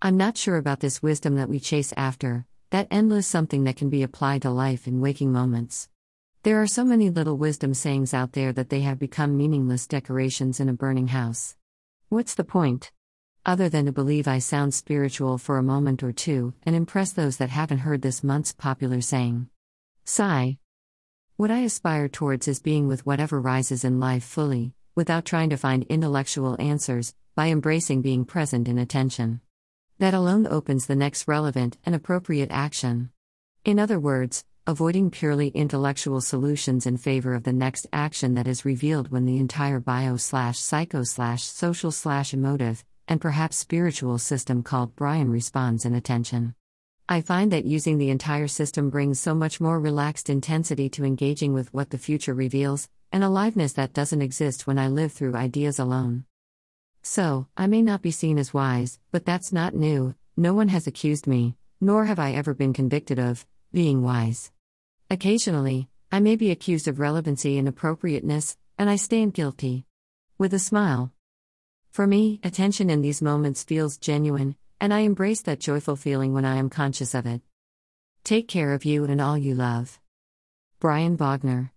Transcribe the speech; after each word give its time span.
I'm 0.00 0.16
not 0.16 0.36
sure 0.36 0.56
about 0.56 0.78
this 0.78 1.02
wisdom 1.02 1.34
that 1.36 1.48
we 1.48 1.58
chase 1.58 1.92
after, 1.96 2.46
that 2.70 2.86
endless 2.88 3.26
something 3.26 3.64
that 3.64 3.74
can 3.74 3.90
be 3.90 4.04
applied 4.04 4.42
to 4.42 4.50
life 4.50 4.86
in 4.86 5.00
waking 5.00 5.32
moments. 5.32 5.88
There 6.44 6.62
are 6.62 6.68
so 6.68 6.84
many 6.84 7.10
little 7.10 7.36
wisdom 7.36 7.74
sayings 7.74 8.14
out 8.14 8.30
there 8.30 8.52
that 8.52 8.68
they 8.68 8.82
have 8.82 9.00
become 9.00 9.36
meaningless 9.36 9.88
decorations 9.88 10.60
in 10.60 10.68
a 10.68 10.72
burning 10.72 11.08
house. 11.08 11.56
What's 12.10 12.36
the 12.36 12.44
point? 12.44 12.92
Other 13.44 13.68
than 13.68 13.86
to 13.86 13.92
believe 13.92 14.28
I 14.28 14.38
sound 14.38 14.72
spiritual 14.72 15.36
for 15.36 15.58
a 15.58 15.64
moment 15.64 16.04
or 16.04 16.12
two 16.12 16.54
and 16.62 16.76
impress 16.76 17.10
those 17.10 17.38
that 17.38 17.50
haven't 17.50 17.78
heard 17.78 18.02
this 18.02 18.22
month's 18.22 18.52
popular 18.52 19.00
saying. 19.00 19.48
Sigh. 20.04 20.58
What 21.36 21.50
I 21.50 21.62
aspire 21.62 22.08
towards 22.08 22.46
is 22.46 22.60
being 22.60 22.86
with 22.86 23.04
whatever 23.04 23.40
rises 23.40 23.82
in 23.82 23.98
life 23.98 24.22
fully, 24.22 24.74
without 24.94 25.24
trying 25.24 25.50
to 25.50 25.56
find 25.56 25.82
intellectual 25.88 26.54
answers, 26.60 27.16
by 27.34 27.48
embracing 27.48 28.00
being 28.02 28.24
present 28.24 28.68
in 28.68 28.78
attention. 28.78 29.40
That 29.98 30.14
alone 30.14 30.46
opens 30.46 30.86
the 30.86 30.94
next 30.94 31.26
relevant 31.26 31.76
and 31.84 31.92
appropriate 31.92 32.52
action. 32.52 33.10
In 33.64 33.80
other 33.80 33.98
words, 33.98 34.44
avoiding 34.64 35.10
purely 35.10 35.48
intellectual 35.48 36.20
solutions 36.20 36.86
in 36.86 36.96
favor 36.96 37.34
of 37.34 37.42
the 37.42 37.52
next 37.52 37.88
action 37.92 38.34
that 38.34 38.46
is 38.46 38.64
revealed 38.64 39.10
when 39.10 39.24
the 39.24 39.38
entire 39.38 39.80
bio 39.80 40.16
slash 40.16 40.56
psycho 40.56 41.02
slash 41.02 41.42
social 41.42 41.90
slash 41.90 42.32
emotive, 42.32 42.84
and 43.08 43.20
perhaps 43.20 43.56
spiritual 43.56 44.18
system 44.18 44.62
called 44.62 44.94
Brian 44.94 45.30
responds 45.30 45.84
in 45.84 45.96
attention. 45.96 46.54
I 47.08 47.20
find 47.20 47.50
that 47.50 47.64
using 47.64 47.98
the 47.98 48.10
entire 48.10 48.46
system 48.46 48.90
brings 48.90 49.18
so 49.18 49.34
much 49.34 49.60
more 49.60 49.80
relaxed 49.80 50.30
intensity 50.30 50.88
to 50.90 51.04
engaging 51.04 51.54
with 51.54 51.74
what 51.74 51.90
the 51.90 51.98
future 51.98 52.34
reveals, 52.34 52.88
an 53.10 53.24
aliveness 53.24 53.72
that 53.72 53.94
doesn't 53.94 54.22
exist 54.22 54.64
when 54.64 54.78
I 54.78 54.86
live 54.86 55.10
through 55.10 55.34
ideas 55.34 55.80
alone. 55.80 56.27
So, 57.10 57.46
I 57.56 57.68
may 57.68 57.80
not 57.80 58.02
be 58.02 58.10
seen 58.10 58.36
as 58.36 58.52
wise, 58.52 58.98
but 59.12 59.24
that's 59.24 59.50
not 59.50 59.74
new, 59.74 60.14
no 60.36 60.52
one 60.52 60.68
has 60.68 60.86
accused 60.86 61.26
me, 61.26 61.56
nor 61.80 62.04
have 62.04 62.18
I 62.18 62.32
ever 62.32 62.52
been 62.52 62.74
convicted 62.74 63.18
of, 63.18 63.46
being 63.72 64.02
wise. 64.02 64.52
Occasionally, 65.08 65.88
I 66.12 66.20
may 66.20 66.36
be 66.36 66.50
accused 66.50 66.86
of 66.86 67.00
relevancy 67.00 67.56
and 67.56 67.66
appropriateness, 67.66 68.58
and 68.76 68.90
I 68.90 68.96
stand 68.96 69.32
guilty. 69.32 69.86
With 70.36 70.52
a 70.52 70.58
smile. 70.58 71.10
For 71.92 72.06
me, 72.06 72.40
attention 72.44 72.90
in 72.90 73.00
these 73.00 73.22
moments 73.22 73.64
feels 73.64 73.96
genuine, 73.96 74.56
and 74.78 74.92
I 74.92 74.98
embrace 74.98 75.40
that 75.44 75.60
joyful 75.60 75.96
feeling 75.96 76.34
when 76.34 76.44
I 76.44 76.56
am 76.56 76.68
conscious 76.68 77.14
of 77.14 77.24
it. 77.24 77.40
Take 78.22 78.48
care 78.48 78.74
of 78.74 78.84
you 78.84 79.04
and 79.04 79.18
all 79.18 79.38
you 79.38 79.54
love. 79.54 79.98
Brian 80.78 81.16
Bogner 81.16 81.70